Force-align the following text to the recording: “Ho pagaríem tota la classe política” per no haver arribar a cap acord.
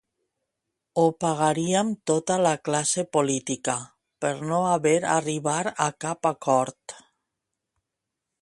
“Ho 0.99 1.03
pagaríem 1.23 1.91
tota 2.13 2.37
la 2.45 2.55
classe 2.69 3.05
política” 3.17 3.77
per 4.25 4.33
no 4.53 4.63
haver 4.73 4.97
arribar 5.17 5.61
a 5.89 5.91
cap 6.07 6.33
acord. 6.35 6.97